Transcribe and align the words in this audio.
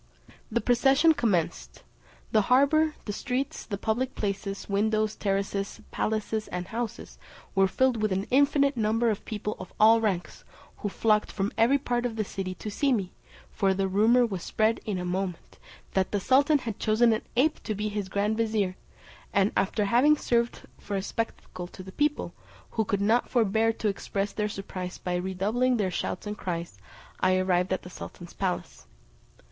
The 0.51 0.61
procession 0.61 1.13
commenced; 1.13 1.83
the 2.31 2.41
harbour, 2.49 2.95
the 3.05 3.13
streets, 3.13 3.63
the 3.67 3.77
public 3.77 4.15
places, 4.15 4.67
windows, 4.67 5.15
terraces, 5.15 5.79
palaces, 5.91 6.47
and 6.47 6.69
houses, 6.69 7.19
were 7.53 7.67
filled 7.67 8.01
with 8.01 8.11
an 8.11 8.23
infinite 8.31 8.75
number 8.75 9.11
of 9.11 9.23
people 9.25 9.55
of 9.59 9.71
all 9.79 10.01
ranks, 10.01 10.43
who 10.77 10.89
flocked 10.89 11.31
from 11.31 11.51
every 11.55 11.77
part 11.77 12.07
of 12.07 12.15
the 12.15 12.23
city 12.23 12.55
to 12.55 12.71
see 12.71 12.91
me; 12.91 13.11
for 13.51 13.75
the 13.75 13.87
rumour 13.87 14.25
was 14.25 14.41
spread 14.41 14.79
in 14.87 14.97
a 14.97 15.05
moment, 15.05 15.59
that 15.93 16.09
the 16.11 16.19
sultan 16.19 16.57
had 16.57 16.79
chosen 16.79 17.13
an 17.13 17.21
ape 17.37 17.61
to 17.61 17.75
be 17.75 17.87
his 17.87 18.09
grand 18.09 18.37
vizier, 18.37 18.77
and 19.31 19.51
after 19.55 19.85
having 19.85 20.17
served 20.17 20.61
for 20.79 20.95
a 20.95 21.03
spectacle 21.03 21.67
to 21.67 21.83
the 21.83 21.91
people, 21.91 22.33
who 22.71 22.83
could 22.83 23.01
not 23.01 23.29
forbear 23.29 23.71
to 23.71 23.87
express 23.87 24.31
their 24.31 24.49
surprise 24.49 24.97
by 24.97 25.13
redoubling 25.15 25.77
their 25.77 25.91
shouts 25.91 26.25
and 26.25 26.39
cries, 26.39 26.79
I 27.19 27.37
arrived 27.37 27.71
at 27.71 27.83
the 27.83 27.91
sultan's 27.91 28.33
palace. 28.33 28.87